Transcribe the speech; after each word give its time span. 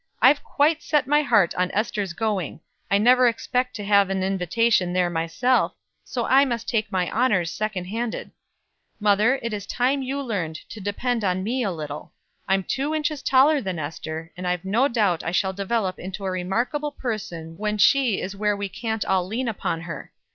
I've 0.19 0.43
quite 0.43 0.81
set 0.81 1.05
my 1.05 1.21
heart 1.21 1.53
on 1.53 1.69
Ester's 1.75 2.13
going. 2.13 2.61
I 2.89 2.97
never 2.97 3.27
expect 3.27 3.75
to 3.75 3.83
have 3.85 4.09
an 4.09 4.23
invitation 4.23 4.93
there 4.93 5.11
myself, 5.11 5.75
so 6.03 6.25
I 6.25 6.43
must 6.43 6.67
take 6.67 6.91
my 6.91 7.07
honors 7.11 7.51
secondhand. 7.53 8.31
"Mother, 8.99 9.37
it 9.43 9.53
is 9.53 9.67
time 9.67 10.01
you 10.01 10.19
learned 10.19 10.55
to 10.69 10.81
depend 10.81 11.23
on 11.23 11.43
me 11.43 11.61
a 11.61 11.69
little. 11.71 12.13
I'm 12.47 12.63
two 12.63 12.95
inches 12.95 13.21
taller 13.21 13.61
than 13.61 13.77
Ester, 13.77 14.31
and 14.35 14.47
I've 14.47 14.65
no 14.65 14.87
doubt 14.87 15.21
I 15.23 15.29
shall 15.29 15.53
develop 15.53 15.99
into 15.99 16.25
a 16.25 16.31
remarkable 16.31 16.93
person 16.93 17.55
when 17.59 17.77
she 17.77 18.21
is 18.21 18.35
where 18.35 18.57
we 18.57 18.69
can't 18.69 19.05
all 19.05 19.27
lean 19.27 19.47
upon 19.47 19.81
her. 19.81 20.11